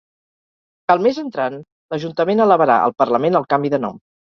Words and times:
El 0.93 1.03
mes 1.07 1.19
entrant 1.23 1.59
l’ajuntament 1.95 2.43
elevarà 2.47 2.81
al 2.89 2.99
parlament 3.05 3.41
el 3.45 3.49
canvi 3.55 3.75
de 3.77 3.85
nom. 3.89 4.05